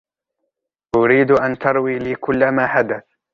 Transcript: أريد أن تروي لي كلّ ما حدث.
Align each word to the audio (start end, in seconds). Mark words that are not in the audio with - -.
أريد 0.95 1.31
أن 1.31 1.57
تروي 1.57 1.99
لي 1.99 2.15
كلّ 2.15 2.49
ما 2.51 2.67
حدث. 2.67 3.03